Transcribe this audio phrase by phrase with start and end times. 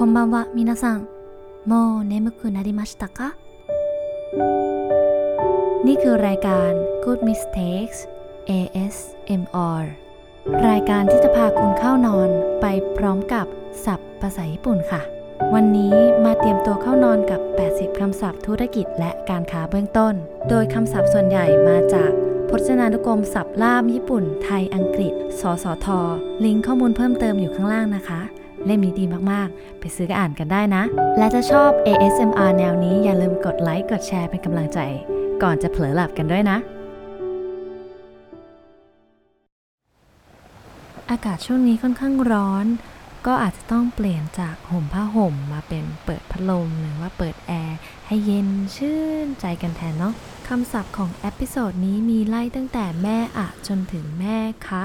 [0.00, 1.08] こんばんは皆さん
[1.66, 3.36] もう眠くなりましたか
[5.86, 6.70] นี่คือรายการ
[7.04, 7.98] Good Mistakes
[8.50, 9.82] ASMR
[10.68, 12.66] รายการที่จะพาคุณเข้านอนไป
[12.96, 13.46] พร้อมกับ
[13.84, 15.02] ศัพท์ภาษาญี่ปุ่นค่ะ
[15.54, 17.40] วันนี้มาเตรียมตัวเข้านอนกับ
[17.70, 20.14] 80 คำศัพท์ธุรกิจและการค้าเบื้องต้น
[20.48, 22.10] โดยคำศัพท์ส่วนใหญ่มาจาก
[22.50, 25.86] พจนานุกรมศัพท์ล่ามญี่ปุ่น ไทย อังกฤษ สสท
[26.44, 28.22] ลิงก์ข้อมูลเพิ่มเติมอยู่ข้างล่างนะคะ
[28.65, 30.83] เล่มนี้ดีมากๆ ไปซื้ออ่านกันได้นะ
[31.17, 34.79] และถ้าชอบ ASMR แนวนี้อย่าลืมกดไลค์กดแชร์เป็นกำลังใจ
[35.43, 36.57] ก่อนจะเผลอหลับกันด้วยนะ
[41.09, 42.65] อากาศช่วงนี้ค่อนข้างร้อน
[43.27, 50.13] ก็อาจจะต้องเปลี่ยนจากห่มผ้าห่มมาเป็นเปิดพัดลมหรือว่าเปิดแอร์ให้เย็นชื่นใจกันแทนเนาะ
[50.47, 54.37] คำศัพท์ของ episode นี้มีไล่ตั้งแต่แม่ あ จนถึงแม่
[54.67, 54.83] か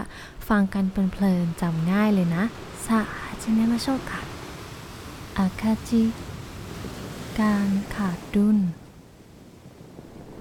[0.49, 2.45] ฟังกันเพลินๆจำง่ายเลยนะ
[2.87, 6.03] さあ始めましょうか 赤字
[7.41, 8.59] การขาดดุล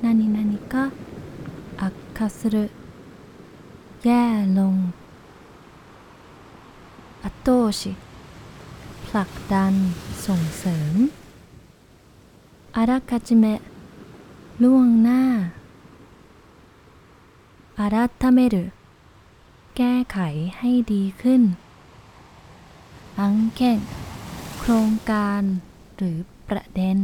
[0.03, 2.65] 何々が悪化する
[4.03, 4.23] แย่
[4.59, 4.75] ลง
[7.23, 7.91] 後押し
[9.05, 9.73] ผลักดัน
[10.25, 10.95] ส่งเสริม
[12.75, 13.61] あらかじめ
[14.63, 15.23] ล่วงหน้า
[17.77, 18.63] 改める
[19.77, 20.19] แก้ไข
[20.57, 21.41] ให้ดีขึ้น
[23.19, 23.79] 案件
[24.59, 25.41] โครงการ
[25.95, 26.17] หรือ
[26.49, 26.99] ประเด็น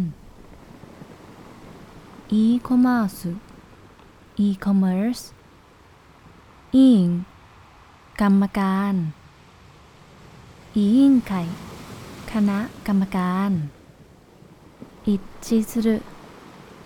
[2.31, 5.19] イーコマース อีคอมเมิร์ซ
[6.75, 7.05] อิง
[8.21, 8.95] กรรมการ
[10.75, 11.33] อีอิงไค
[12.31, 13.51] คณะกรรมการ
[15.07, 15.97] อิจิสุ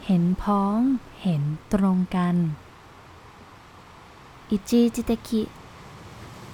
[0.10, 0.80] เห็นพ้อง
[1.22, 2.36] เห็นตรงกัน
[4.50, 5.42] อิจิจิเตคิ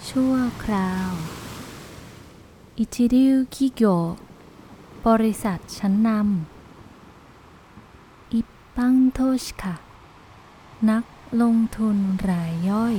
[0.08, 1.12] ชั่วคราว
[2.78, 3.82] อิจิริวคิโก
[5.06, 8.42] บริษัทชั้นนำอิ
[8.76, 9.76] ปังโทชคะ
[10.90, 11.06] นัก
[11.42, 11.98] ลงทุน
[12.30, 12.98] รายย่อย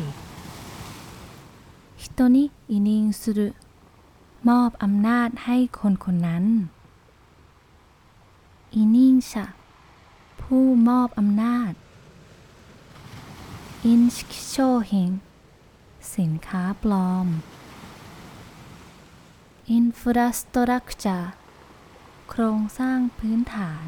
[2.00, 3.48] 人に委任する
[4.48, 6.44] มอบอำนาจให้คนคนนั้น
[8.74, 9.46] อินิงชะ
[10.42, 11.72] ผู้มอบอำนาจ
[13.84, 15.10] インチキ商品
[16.16, 17.26] สินค้าปลอม
[19.70, 21.18] インフラストラクチャー
[22.30, 23.86] โครงสร้างพื้นฐาน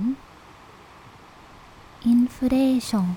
[2.06, 2.54] อินฟล
[2.88, 3.08] ชัน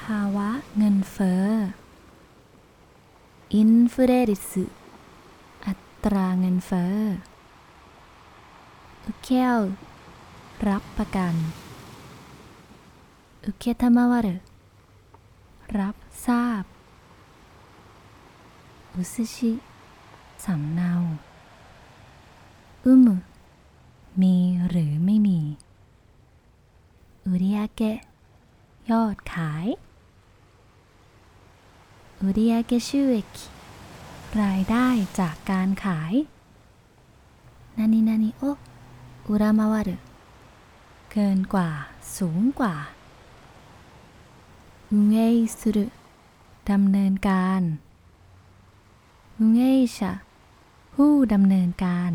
[0.00, 1.46] ภาวะเงินเฟ้อ
[3.54, 4.52] อินฟลริส
[5.66, 6.96] อัตราเงินเฟ้อ
[9.04, 9.62] อุเคล
[10.68, 11.34] รับประกัน
[13.48, 14.36] อุเคทามาวารุ
[15.78, 15.96] รับ
[16.26, 16.64] ทราบ
[18.92, 19.52] อุซึชิ
[20.44, 20.92] สำเนา
[22.84, 23.06] อุม
[24.20, 24.34] มี
[24.68, 25.40] หรือไม่มี
[27.26, 27.98] อุริยาเกะ
[28.90, 29.66] ยอดขาย
[32.20, 33.22] อุริยาเกะ収益
[34.42, 34.88] รายได้
[35.20, 36.14] จากการขาย
[37.76, 38.42] นานินานิโอ
[39.28, 39.96] อุรามาวารุ
[41.10, 41.68] เกินกว่า
[42.16, 42.74] สูงกว่า
[44.90, 45.86] อุเงยสุรุ
[46.70, 47.62] ดำเนินการ
[49.36, 50.12] อุเงยชะ
[50.94, 52.12] ผู้ดำเนินการ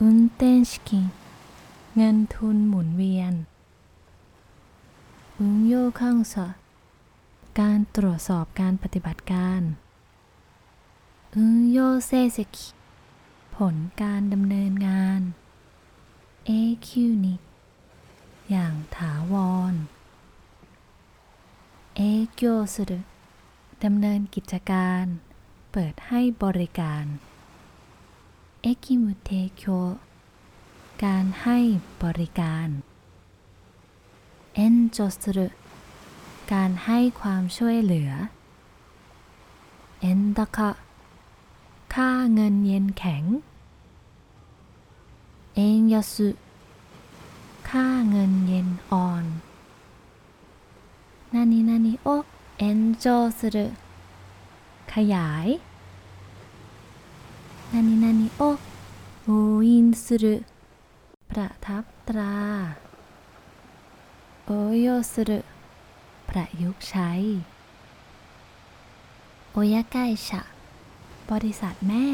[0.00, 1.00] อุนเตนชิกิ
[1.96, 3.32] เงินทุนหมุนเวียน
[5.38, 6.46] อุนโยคังสะ
[7.60, 9.62] การตรวจสอบการปฏิบัติการ
[11.34, 12.66] อุนโยเซเซกิ
[13.54, 15.20] ผลการดำเนินงาน
[16.46, 16.50] เอ
[16.86, 17.34] คิวนิ
[18.50, 19.36] อย่างถาว
[19.72, 19.74] ร
[21.98, 22.02] เอ
[22.34, 22.92] เกียวสุด
[23.84, 25.04] ดำเนินกิจการ
[25.72, 27.04] เปิดให้บริการ
[28.62, 29.64] เอกิมุเทโค
[31.04, 31.58] การให้
[32.02, 32.68] บริการ
[34.54, 35.40] เอนโจสุด
[36.52, 38.10] การให้ความช่วยเหลือ
[40.00, 40.70] เอนดะคะ
[41.94, 43.24] ค่าเงินเยนแข็ง
[45.54, 46.28] เอ็นยาสุ
[47.70, 49.26] ค่าเงินเยนอ่อน
[51.36, 52.08] นานินานิโอ
[52.58, 53.06] เอนโจ
[53.38, 53.66] สุ
[54.92, 55.48] ขยาย
[57.72, 58.42] นานินานิโอ
[59.22, 59.28] โอ
[59.66, 60.16] อินสุ
[61.30, 62.36] ประทับตรา
[64.44, 64.50] โอ
[64.80, 65.22] โยสุ
[66.28, 67.10] ประยุกต์ใช้
[69.52, 69.96] โอยาไก
[70.28, 70.40] ชะ
[71.30, 72.06] บริษัทแม่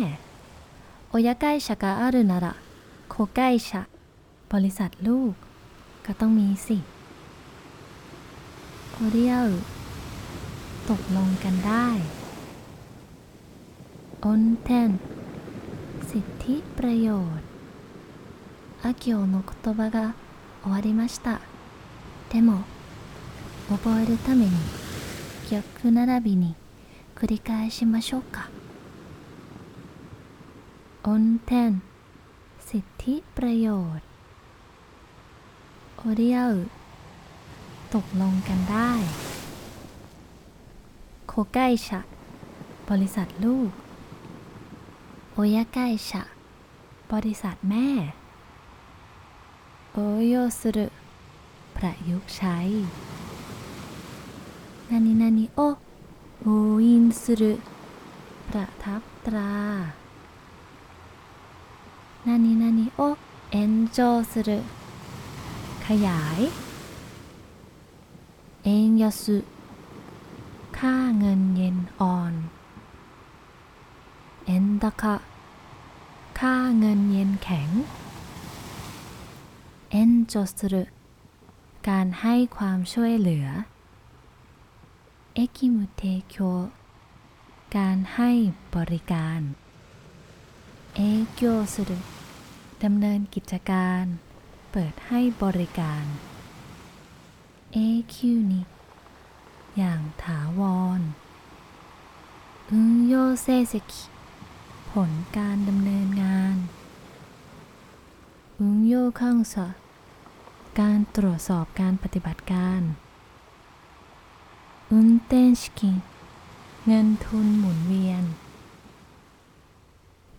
[1.08, 2.54] โอยาไกชะกาอารุนาระ
[3.10, 3.82] โคไกชะ
[4.52, 5.34] บริษัทลูก
[6.04, 6.78] ก็ต้องมีสิ
[8.99, 9.47] โอเรียว
[10.89, 11.87] ตกลงกันได้
[14.25, 14.91] อนเทน
[16.09, 17.47] สิทธิประโยชน์
[18.83, 20.15] あきおの言葉が
[20.63, 21.41] 終わりました
[22.29, 22.63] でも
[23.69, 24.51] 覚えるために
[25.49, 26.55] 逆並びに
[27.15, 28.49] 繰り返しましょうか
[31.03, 31.81] อนเทน
[32.69, 33.67] สิทธิประโย
[33.97, 34.05] ชน์
[35.97, 36.53] โอเรียล
[37.94, 38.90] ตกลงกันได้
[41.28, 41.58] โคไก
[41.88, 42.00] ชะ
[42.90, 43.70] บริษัทลูก
[45.32, 45.78] โอยาไก
[46.10, 46.22] ชะ
[47.12, 47.88] บริษัทแม่
[49.92, 49.98] โอ
[50.28, 50.86] โยสุรุ
[51.76, 52.58] ประยุกต์ใช้
[54.88, 55.60] 何々を押
[56.40, 57.54] 印する
[58.48, 59.54] ประทับตรา
[62.26, 63.98] 何々を延長
[64.32, 64.58] する
[65.86, 66.40] ขยาย
[68.64, 69.38] เองยาสุ
[70.78, 72.34] ค่าเงินเยนอ่อน
[74.46, 75.16] 円高
[76.40, 77.70] ค่าเงินเยนแข็ง
[79.90, 80.84] เอนโจสรุ
[81.88, 83.46] การให้ความช่วยเหลือ
[85.34, 86.36] เอกิมุเทโค
[87.76, 88.30] การให้
[88.76, 89.40] บริการ
[90.94, 91.00] เอ
[91.34, 91.40] เก
[91.74, 91.98] สรุ
[92.84, 94.04] ดำเนินกิจการ
[94.72, 96.04] เปิดให้บริการ
[97.74, 97.78] เอ
[98.14, 98.60] คิวนิ
[99.76, 100.60] อย่างถาว
[100.98, 101.00] ร
[102.70, 104.02] อุนโยเซเซกิ
[104.90, 106.56] ผลการดำเนินงาน
[108.58, 109.68] อุนโยคังสะ
[110.80, 112.80] การตรวจสอบการปฏิบัติการ
[114.90, 115.92] อุนเตนชกิ
[116.86, 118.24] เงินทุนหมุนเวียน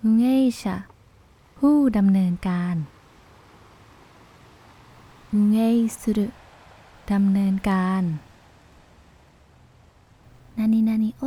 [0.01, 0.25] อุเอ
[0.61, 0.77] ชะ
[1.57, 2.75] ผู้ดำเนินการ
[5.31, 5.59] อุเอ
[6.01, 6.27] สุรุ
[7.13, 8.03] ดำเนินการ
[10.57, 11.23] นานินานิโอ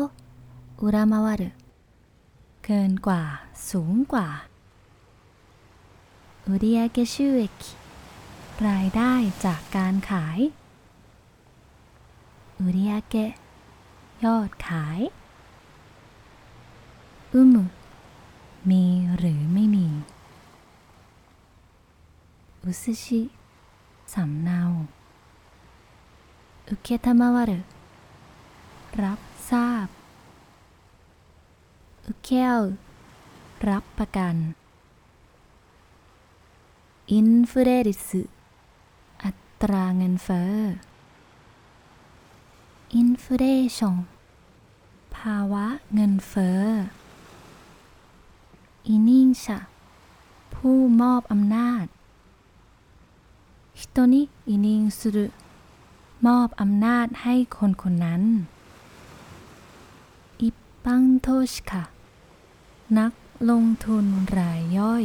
[0.80, 1.50] อุรามาวารุ
[2.64, 3.22] เกินกว่า
[3.70, 4.28] สูงกว่า
[6.46, 7.70] อุริยาเกชูเอกิ
[8.68, 9.12] รายได้
[9.44, 10.38] จากการขาย
[12.58, 13.32] อุริยาเกะ
[14.24, 15.00] ยอดขาย
[17.32, 17.64] อุมุ
[18.70, 18.84] มี
[19.16, 19.86] หรือไม่มี
[22.62, 23.22] อุซึชิ
[24.14, 24.62] สำเนา
[26.67, 27.59] อุเคตามาวารุ
[29.03, 29.19] รับ
[29.49, 29.87] ทราบ
[32.05, 32.29] อุเค
[32.59, 32.61] ล
[33.69, 34.35] รับประกัน
[37.13, 38.09] อินฟレリス
[39.23, 40.55] อัตราเงินเฟ้อ
[42.95, 43.43] อินฟล
[43.77, 43.97] ชัน
[45.15, 46.63] ภาวะเงินเฟ้อ
[48.87, 49.59] อินิงชะ
[50.53, 51.85] ผู้มอบอำนาจ
[53.79, 55.25] ฮิโตนิอินิงสุรุ
[56.26, 58.22] มอบอำนาจให้คนคนนั้น
[60.42, 61.84] อิปปังโทชิกะ
[62.98, 63.12] นัก
[63.50, 64.06] ลงทุน
[64.38, 65.04] รายย่อย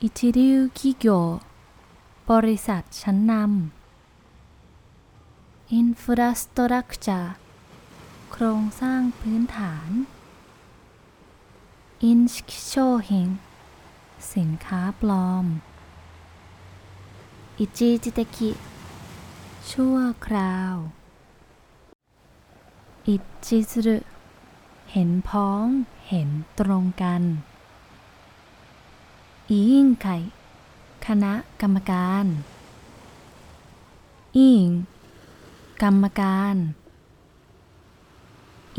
[0.00, 1.06] อิจิริวคิโก
[2.30, 7.20] บริษัทชั้นนำอินฟราสตรักจา
[8.32, 9.90] โครงสร้างพื้นฐาน
[12.02, 12.74] อินชิคิโช
[13.10, 13.28] หิง
[14.34, 15.46] สินค้าปลอม
[17.58, 18.50] อิจิจิเตกิ
[19.70, 20.76] ชั่วคราว
[23.06, 23.16] อิ
[23.46, 23.98] จิสุรุ
[24.92, 25.66] เห็นพ้อง
[26.08, 26.28] เห็น
[26.60, 27.22] ตรงกัน
[29.48, 30.08] อียิ่งไข
[31.06, 32.24] คณะกรรมการ
[34.36, 34.68] อิง
[35.82, 36.56] กรรมการ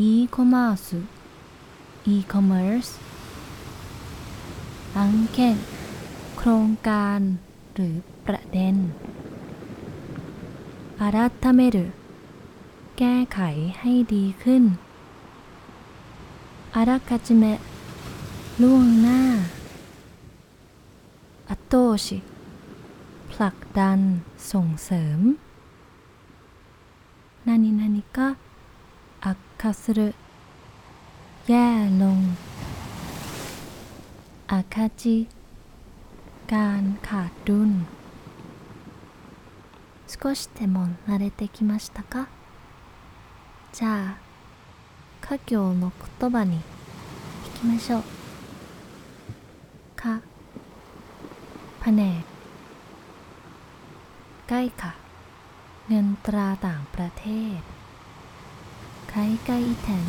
[0.00, 0.86] อีคอมเมิร์ซ
[2.06, 2.88] อีคอมเมิร์ซ
[4.96, 5.56] 案件
[6.36, 7.20] โครงการ
[7.74, 7.94] หรือ
[8.26, 8.76] ประเด็น
[11.00, 11.86] 改める
[12.98, 13.40] แก้ไข
[13.80, 14.62] ให้ดีขึ้น
[16.74, 17.58] あらかじめ
[18.62, 19.20] ล่วงหน้า
[21.48, 22.18] 後押し
[23.30, 24.00] ผลักดัน
[24.52, 25.20] ส่งเสริม
[27.46, 28.28] นานินานิกะ
[29.24, 30.08] อักคาสรุ
[31.48, 31.68] แย่
[32.02, 32.18] ลง
[34.50, 35.16] อาคาจิ
[36.52, 37.72] การขาดดุล
[40.07, 42.27] 少しでも慣れてきましたか
[43.71, 44.29] じゃあ
[45.21, 46.61] 家業の言葉に行
[47.59, 48.03] きましょう
[49.95, 50.21] か
[51.79, 52.23] แผนก
[54.47, 54.93] ใกล้ค่ะ
[55.87, 57.25] เงินตราต่างประเท
[57.57, 57.59] ศ
[59.09, 59.13] ไค
[59.45, 60.05] ไกอิแทน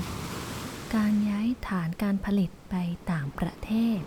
[0.95, 2.75] การย้ายฐานการผลิตไป
[3.11, 4.01] ต่างประเทศ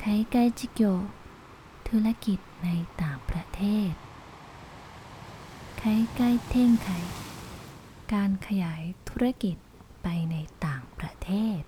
[0.00, 0.80] ไคไกจิโก
[1.88, 2.68] ธุรกิจใน
[3.02, 3.92] ต่างประเทศ
[5.83, 6.89] ไคไกล้เท่งไข
[8.13, 9.55] การขยายธุรกิจ
[10.03, 10.35] ไปใน
[10.65, 11.61] ต่างประเทศ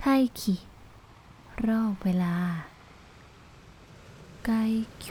[0.00, 0.04] ไค
[0.40, 0.56] คิ
[1.68, 2.36] รอบเวลา
[4.46, 4.50] ไก
[5.00, 5.08] โค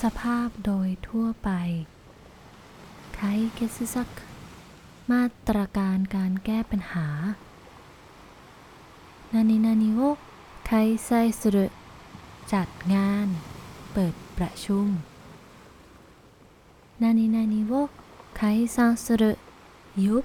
[0.00, 1.50] สภาพโดยทั่วไป
[3.14, 3.20] ไค
[3.54, 4.10] เกซึซัก
[5.10, 7.08] มาตรการการแก้ปัญหา
[9.32, 10.00] นานินานิโอ
[10.66, 10.70] ไค
[11.04, 11.10] ไซ
[11.40, 11.58] สุร
[12.52, 13.28] จัดงาน
[13.92, 14.88] เปิดประชุม
[17.02, 17.72] นานินานิโอ
[18.36, 18.42] ไค
[18.74, 19.32] ซังสุรุ
[20.04, 20.24] ยุบ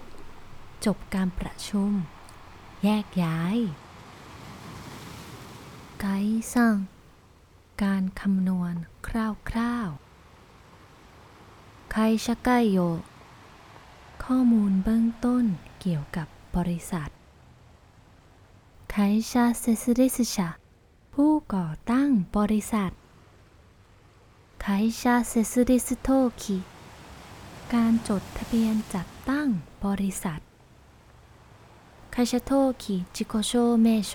[0.85, 1.91] จบการประชุม
[2.83, 3.57] แยกย้าย
[6.01, 6.75] ไกด์สั่ง
[7.83, 8.73] การคำนวณ
[9.07, 12.77] คร่าวๆไคชะไกโย
[14.23, 15.45] ข้อมูลเบื้องต้น
[15.79, 17.09] เกี่ยวกับบริษัท
[18.91, 18.95] ไค
[19.31, 20.49] ชาเซซึริสชา
[21.13, 22.91] ผู้ก่อตั้งบริษัท
[24.69, 25.33] ไคชาเซ
[25.87, 26.09] ซิโท
[26.41, 26.57] คิ
[27.73, 29.49] การจดทะเบียนจัดตั้ง
[29.85, 30.39] บริษัท
[32.11, 34.13] 会社登記事項証明書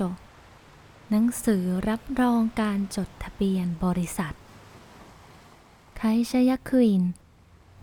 [1.10, 4.34] หนังสือรับรองการจดทะเบียนบริษัท
[5.96, 7.02] 会社役員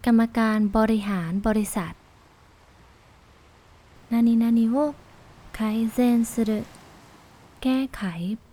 [0.05, 1.93] กรรมการบริหารบริษัท
[4.11, 5.59] 何々を改
[5.91, 6.59] 善する
[7.63, 8.03] แก้ไข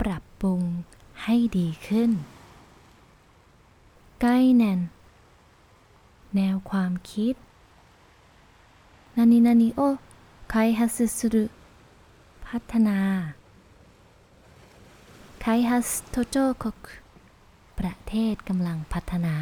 [0.00, 0.62] ปรับปรุง
[1.22, 2.12] ให้ดีขึ้น
[4.20, 4.80] ไกแนน
[6.34, 7.34] แนวความคิด
[9.16, 9.80] นานินานิโอ
[10.50, 11.44] ไคฮัสสึรุ
[12.46, 12.98] พัฒนา
[15.40, 16.64] ไคฮัสโตโจโก
[17.78, 19.36] ประเทศกำลังพัฒนา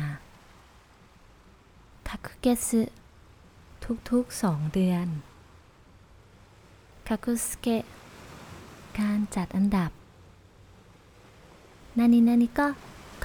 [2.08, 2.70] คัคุเกส
[4.10, 5.06] ทุกๆสองเดือน
[7.08, 7.84] คัคุสเกะ
[8.98, 9.90] การจัดอันดับ
[11.98, 12.68] นานินานิก็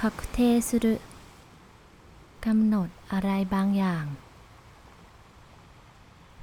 [0.00, 0.38] คัคุเท
[0.68, 0.94] สุรุ
[2.46, 4.04] กำหนดอะไรบางอย่าง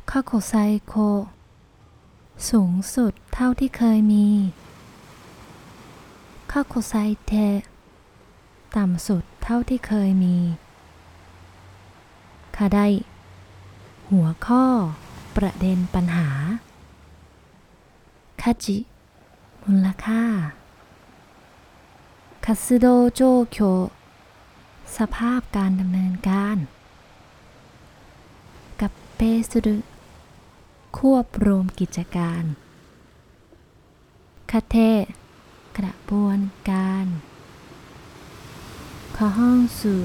[0.10, 0.54] คาโคไซ
[0.88, 0.94] โค
[2.50, 4.28] สูงสุดเท่าที่เคยมี
[6.52, 6.94] คาโคไซ
[7.26, 7.34] เท
[8.76, 10.38] ต่ำสุดเท่าที่เคยมี
[12.58, 12.80] คาได
[14.10, 14.64] หัวข้อ
[15.36, 16.30] ประเด็นปัญหา
[18.42, 18.78] คาจิ
[19.64, 20.24] มูลค่า
[22.46, 23.58] คัสโดโจโค
[24.96, 26.58] สภาพการดำเนินการ
[28.82, 29.78] กับเปสุรุ
[30.98, 32.44] ควบรวมกิจการ
[34.52, 34.78] คาเท
[35.78, 36.40] กระบวน
[36.70, 37.06] การ
[39.16, 39.96] คอห้องสุ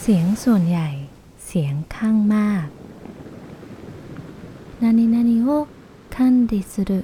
[0.00, 0.90] เสียงส่วนใหญ่
[1.46, 2.66] เสียงข้างมาก
[4.82, 5.48] นานินานิโอ
[6.14, 7.00] คันดิสุรุ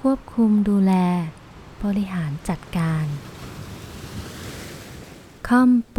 [0.00, 0.92] ควบคุมดูแล
[1.82, 3.06] บริหารจัดการ
[5.49, 5.97] คอมโป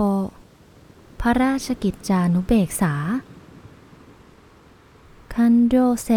[1.20, 2.94] พระราชกิจจานุเบกษา
[5.34, 6.08] คันโดเซ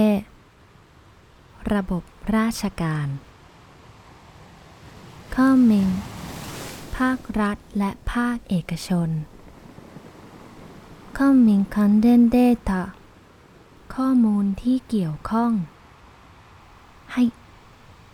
[1.73, 2.03] ระบบ
[2.35, 3.07] ราชการ
[5.35, 5.87] คอมมิง
[6.95, 9.09] ภาครัฐและภาคเอกชน
[11.17, 12.37] คอมมิงคันเดนเด
[12.69, 12.83] ตา
[13.95, 15.53] ข้อมูลที่เกี่ยวข้อง
[17.11, 17.31] はい。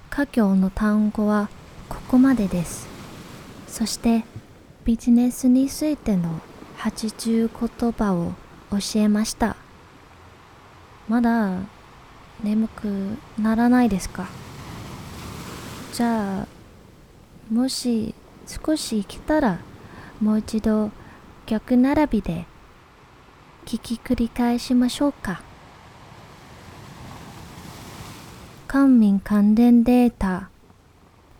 [0.09, 1.49] 家業の単語は
[1.89, 2.87] ここまでです。
[3.67, 4.23] そして
[4.89, 6.41] ビジネスについての
[6.77, 8.33] 80言葉を
[8.71, 9.55] 教えました。
[11.07, 11.59] まだ
[12.43, 14.27] 眠くならないですか
[15.93, 16.47] じゃあ、
[17.51, 18.13] もし
[18.47, 19.59] 少し来たら
[20.19, 20.91] もう一度
[21.45, 22.45] 逆並びで
[23.65, 25.41] 聞き繰り返しましょうか。
[28.67, 30.49] 官民関連データ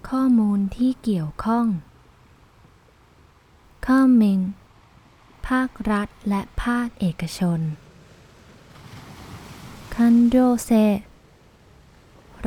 [0.02, 1.84] ข้อมูลที่เกี่ยวข้อง
[3.95, 4.41] ข้อมิง
[5.49, 7.61] ภาครัฐและภาคเอกชน
[9.95, 10.71] คันโดเซ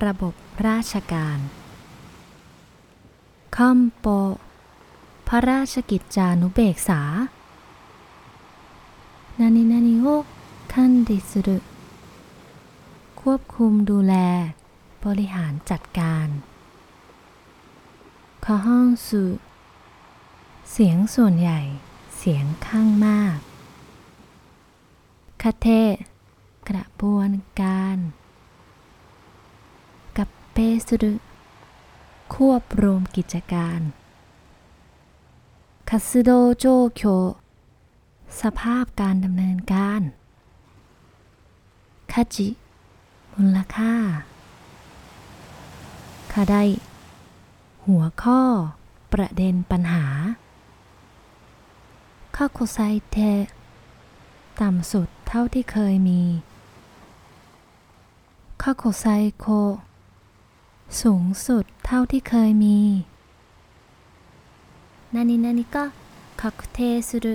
[0.05, 0.33] ระบบ
[0.67, 1.39] ราชการ
[3.55, 4.05] คอมโป
[5.27, 7.01] พระราชกิจจานุเบกษา
[9.39, 10.05] นานินานิโอ
[10.73, 11.57] คันดิสุรุ
[13.21, 14.13] ควบคุมดูแล
[15.05, 16.27] บริหารจัดการ
[18.43, 19.23] คอห้องสุ
[20.71, 21.61] เสียงส่วนใหญ่
[22.17, 23.37] เสียงข้างมาก
[25.41, 25.67] คาเท
[26.69, 27.29] กระบวน
[27.61, 27.97] การ
[30.17, 31.13] กับเปสุรุ
[32.33, 33.79] ควบรวมกิจการ
[35.89, 36.65] คัสโดโจ
[36.95, 37.03] โค
[38.41, 40.01] สภาพการดำเนินการ
[42.13, 42.47] คาจิ
[43.33, 43.93] มูลค่า
[46.33, 46.55] คาได
[47.85, 48.41] หัวข้อ
[49.13, 50.05] ประเด็นปัญหา
[52.36, 52.78] คาโคไซ
[53.10, 53.16] เท
[54.60, 56.22] ต่ำสุดเท่าที่เคยมี
[58.62, 59.06] คาโคไซ
[59.38, 59.46] โค
[61.02, 62.80] สูงสุดเท่าที่เคยมี
[65.14, 65.76] 何々が
[66.36, 67.26] 確定する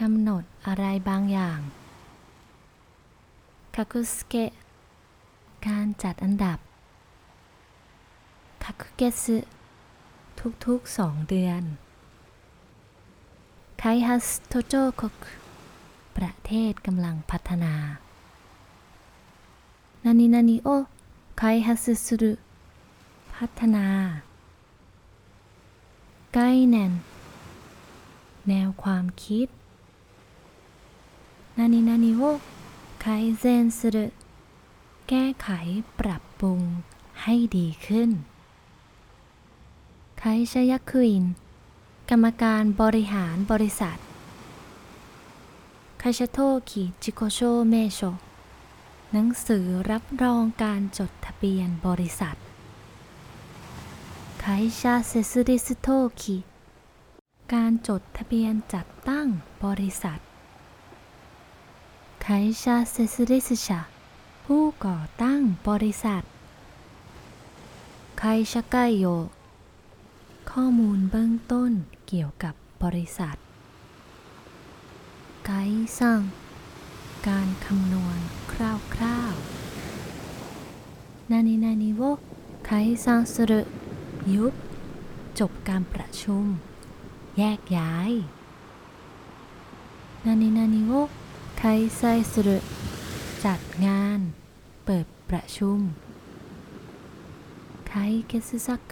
[0.00, 1.58] กำหนดอะไรบางอย่าง
[3.74, 4.52] คักุสเกะ
[5.66, 6.58] การจัดอันดับ
[8.64, 9.36] คักุเกสึ
[10.64, 11.62] ทุกๆสองเดือน
[13.81, 15.23] ไคฮัสโตโจโกก
[16.17, 17.73] ประเทศกำลังพัฒนา
[20.03, 20.67] นานินานิโอ
[21.37, 22.33] ไคฮัสสุรุ
[23.35, 23.85] พัฒนา
[26.33, 26.91] ไกแนน
[28.47, 29.47] แนวความคิด
[31.57, 33.05] 何々を改
[33.39, 34.05] 善する
[35.09, 35.49] แก้ไข
[35.99, 36.59] ปรับปรุง
[37.21, 38.09] ให้ดีขึ้น
[40.19, 41.25] 会社役員
[42.11, 43.97] กรรมการบริหารบริษัท
[45.99, 47.99] 会社登記事項証明書
[49.11, 52.35] หนังสือรับรองการจดทะเบียนบริษัท
[54.39, 54.45] ไค
[54.79, 55.87] ชาเซซุริสโต
[56.21, 56.37] คิ
[57.53, 59.27] การจดทะเบียนจัดตั้ง
[59.63, 60.19] บริษัท
[62.21, 62.27] ไค
[62.63, 63.81] ชาเซซุริสชา
[64.45, 66.23] ผู้ก่อตั้งบริษัท
[68.17, 69.05] ไคชาไกโย
[70.61, 71.71] ข้อมูลเบื้องต้น
[72.07, 73.35] เกี่ยวกับบริษัท
[75.45, 76.21] ไกด์ซัง
[77.27, 78.19] การคำนวณ
[78.51, 78.53] ค
[79.01, 82.01] ร่าวๆนานินานิโว
[82.65, 82.71] ไค
[83.05, 83.61] ซังสรุ
[84.33, 84.53] ยุบ
[85.39, 86.45] จบการประชุม
[87.37, 88.11] แยกย้าย
[90.25, 90.91] นานินานิโว
[91.57, 91.63] ไค
[91.97, 92.57] ไซสรุ
[93.45, 94.19] จัดงาน
[94.85, 95.79] เปิดประชุม
[97.87, 97.93] ไค
[98.27, 98.83] เกสุซัก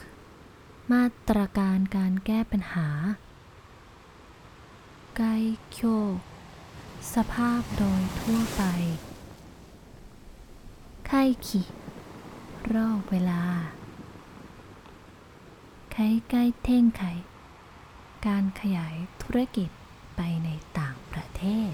[0.94, 2.90] มาตรการการแก้ปัญหา
[5.18, 5.24] ไก
[5.72, 5.80] โค
[7.14, 8.64] สภาพโดยทั่วไป
[11.08, 11.62] ไข้ขี
[12.74, 13.44] รอบเวลา
[15.92, 17.04] ไข้ใกล้เท่งไข
[18.28, 19.70] การขยายธุรกิจ
[20.16, 21.74] ไปในต่างประเทศ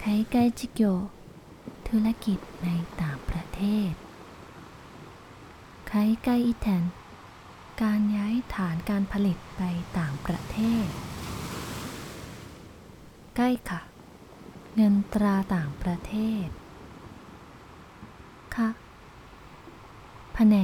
[0.00, 0.80] ไข้ใกล้จิโก
[1.88, 2.70] ธุรกิจใน
[3.00, 3.92] ต่างประเทศ
[5.96, 6.84] ไคไกอิแทน
[7.82, 9.62] การย้ายฐานการผลิตไป
[9.98, 10.86] ต่างประเทศ
[13.36, 13.80] ใกล้ค่ะ
[14.74, 16.12] เงินตราต่างประเท
[16.44, 16.46] ศ
[18.56, 18.68] ค่ะ
[20.32, 20.56] แผน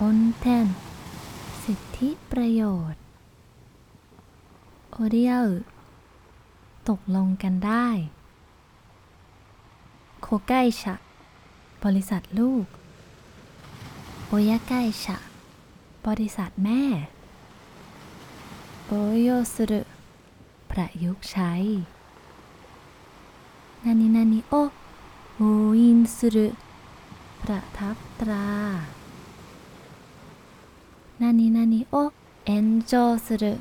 [0.00, 0.66] กอนเทน
[1.64, 3.02] สิทธิประโยชน์
[4.90, 5.48] โอเดียล
[6.88, 7.88] ตกลงกันได้
[10.22, 10.94] โคไกชะ
[11.84, 12.66] บริษัทลูก
[14.30, 14.72] โอยาไก
[15.04, 15.16] ชะ
[16.06, 16.82] บริษัทแม่
[18.86, 19.80] โอโยสุรุ
[20.70, 21.52] ประยุกต์ใช้
[23.84, 24.54] นานินานิโอ
[25.34, 25.40] โอ
[25.78, 26.48] อินสุรุ
[27.42, 28.48] ประทับตรา
[31.20, 31.94] นานินานิโอ
[32.44, 32.92] เอนโจ
[33.26, 33.54] สุรุ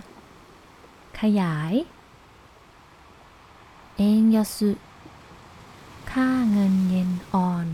[1.19, 1.73] ขยาย
[3.97, 4.71] เองยสุ
[6.11, 7.67] ค่าเงินเยนอ่อน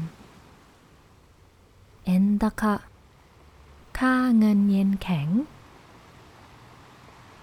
[2.06, 2.76] เอ็นดะคะ
[3.98, 5.30] ค่าเงินเยนแข็ง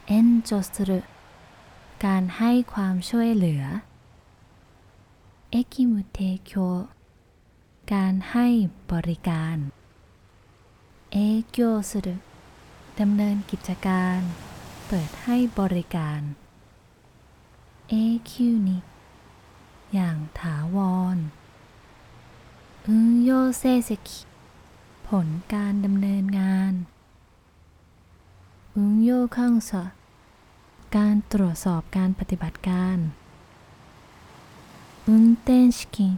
[0.07, 1.01] เอ็นโจสรุ
[2.05, 3.62] การให้ความช่วยเหลือ
[5.51, 6.53] เอกิมุเทโค
[7.92, 8.46] การให้
[8.92, 9.57] บริการ
[11.12, 11.16] เอ
[11.55, 12.09] กียวสุด
[13.01, 14.18] ดำเนินกิจการ
[14.87, 16.20] เปิดให้บริการ
[17.88, 17.94] เอ
[18.31, 18.79] คิวนิ
[19.94, 20.79] อย่างถาว
[21.14, 21.18] ร
[22.87, 24.18] อึโยเซเซกิ
[25.11, 26.73] ผลการดำเนินงาน
[28.75, 29.85] อุงโยคังสะ
[30.96, 32.99] การตรวจสอบการปฏิบัติการ
[35.07, 36.09] อุนเตนชิกิ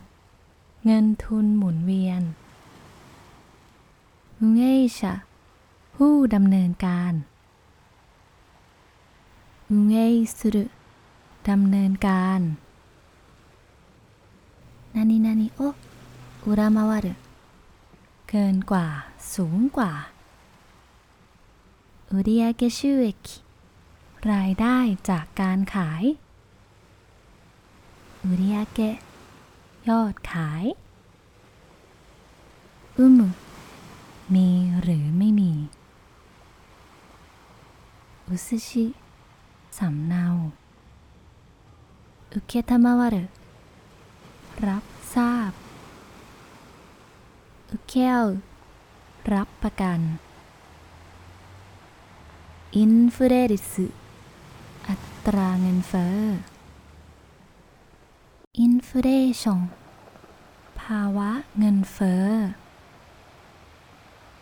[0.84, 2.22] เงินทุนหมุนเวียน
[4.38, 4.64] อุงเอ
[5.00, 5.14] ชะ
[5.94, 7.12] ผู้ดำเนินการ
[9.70, 9.98] อุงเอ
[10.38, 10.64] สุรุ
[11.50, 12.40] ดำเนินการ
[14.94, 15.60] นานินานิโอ
[16.44, 17.14] อุรามาวารุ
[18.34, 18.88] เกินกว่า
[19.34, 19.92] สูงกว่า
[22.10, 23.36] อุริยาเกชูเอกิ
[24.32, 24.78] รายได้
[25.10, 26.04] จากการขาย
[28.22, 28.78] อุริยาเก
[29.88, 30.64] ยอดขาย
[32.96, 33.28] อุมุ
[34.34, 34.48] มี
[34.80, 35.52] หรือไม่มี
[38.26, 38.86] อุซชิ
[39.78, 40.26] สำเนา
[42.32, 43.24] อุเคตามาวารุ
[44.66, 45.52] รับทราบ
[47.71, 48.25] อุเคล
[49.33, 49.99] รับประกัน
[52.77, 53.73] อินฟเลริส
[54.87, 54.95] อั
[55.25, 56.17] ตราเงินเฟ้อ
[58.59, 59.07] อินฟล
[59.41, 59.61] ชัน
[60.79, 62.27] ภ าวะเงินเฟ้อ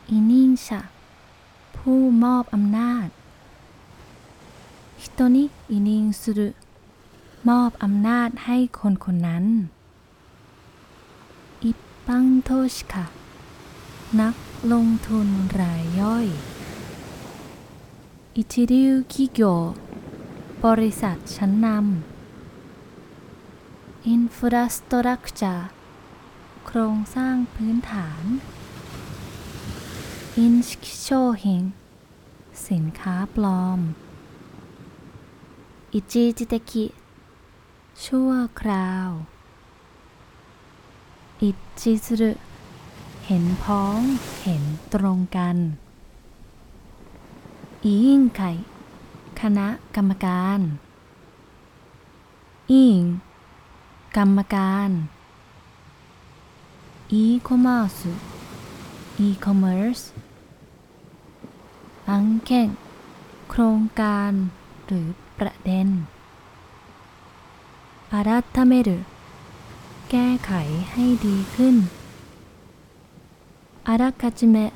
[0.10, 0.82] อินิงชะ
[1.76, 3.08] ผู้มอบอำนาจ
[5.04, 5.38] 人に
[5.72, 5.90] 委任
[6.22, 6.40] する
[7.50, 9.46] มอบอำนาจให้คนคนนั้น
[11.64, 11.72] อิ
[12.08, 13.06] ปังโทชิกะ
[14.19, 14.37] นัก
[14.73, 15.29] ลงทุน
[15.61, 16.27] รายย่อย
[18.37, 19.41] อิชิริวคิโก
[20.65, 25.57] บริษัทชั้นนำอินฟราสตรักจา
[26.67, 28.25] โครงสร้างพื้นฐาน
[30.39, 31.09] อินชิโช
[31.45, 31.63] หิง
[32.69, 33.81] สินค้าปลอม
[35.93, 36.85] อิจิจิเตกิ
[38.05, 39.11] ชั่วคราว
[41.43, 42.33] อิจิสรุ
[43.33, 44.01] เห็นพ้อง
[44.43, 44.63] เห็น
[44.95, 45.57] ตรงกัน
[47.85, 48.51] อีอิงไข่
[49.41, 50.61] คณะกรรมการ
[52.73, 53.03] 委員
[54.17, 54.91] กรรมการ
[57.13, 57.99] อีคอมเมิร์ซ
[59.19, 60.01] อีคอมเมิร์ซ
[62.09, 62.69] 案件
[63.51, 64.33] โครงการ
[64.87, 65.07] หรือ
[65.39, 65.89] ประเด็น
[68.13, 68.99] 改める
[70.11, 70.53] แก้ไข
[70.93, 71.77] ให้ดีขึ้น
[73.88, 74.72] อารักาจิเมะ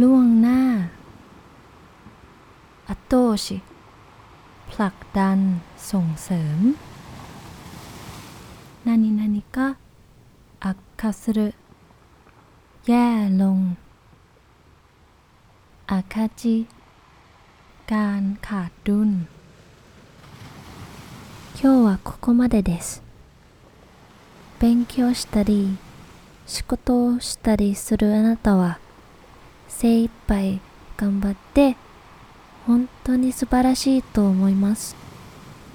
[0.00, 0.60] ล่วงหน้า
[2.88, 3.12] อัตโต
[3.44, 3.56] ชิ
[4.70, 5.38] ผลักดัน
[5.90, 6.58] ส่งเสริม
[8.86, 9.68] นานินานิกะ
[10.64, 11.48] อักคาสรุ
[12.86, 13.06] แย่
[13.40, 13.58] ลง
[15.90, 16.56] อาคาจิ
[17.92, 19.12] การขาดดุล
[21.64, 23.04] 今日はここまでです。
[24.58, 25.78] 勉強したり、
[26.47, 28.79] 仕事をしたりするあなたは、
[29.67, 30.61] 精一杯
[30.95, 31.75] 頑張って、
[32.65, 34.95] 本当に素晴らしいと思います。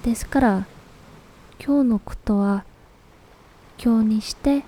[0.03, 0.67] ですから、
[1.63, 2.65] 今日のことは、
[3.77, 4.63] 今日にして、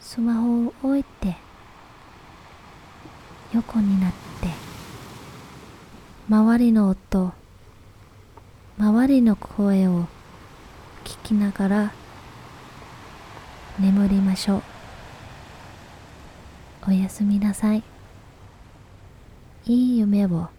[0.00, 1.36] スマホを置いて、
[3.54, 4.48] 横になって、
[6.28, 7.32] 周りの音、
[8.76, 10.06] 周りの声を
[11.04, 11.92] 聞きながら
[13.78, 14.62] 眠りましょう。
[16.88, 17.82] おやすみなさい。
[19.66, 20.55] いい夢を。